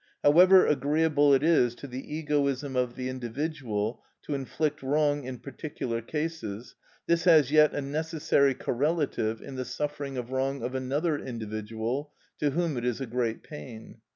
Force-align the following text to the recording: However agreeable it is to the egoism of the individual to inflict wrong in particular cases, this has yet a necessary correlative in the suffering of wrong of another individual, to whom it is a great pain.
However 0.23 0.65
agreeable 0.65 1.31
it 1.31 1.43
is 1.43 1.75
to 1.75 1.85
the 1.85 2.15
egoism 2.15 2.75
of 2.75 2.95
the 2.95 3.07
individual 3.07 4.01
to 4.23 4.33
inflict 4.33 4.81
wrong 4.81 5.25
in 5.25 5.37
particular 5.37 6.01
cases, 6.01 6.73
this 7.05 7.25
has 7.25 7.51
yet 7.51 7.75
a 7.75 7.81
necessary 7.83 8.55
correlative 8.55 9.43
in 9.43 9.57
the 9.57 9.63
suffering 9.63 10.17
of 10.17 10.31
wrong 10.31 10.63
of 10.63 10.73
another 10.73 11.19
individual, 11.19 12.11
to 12.39 12.49
whom 12.49 12.77
it 12.77 12.83
is 12.83 12.99
a 12.99 13.05
great 13.05 13.43
pain. 13.43 13.97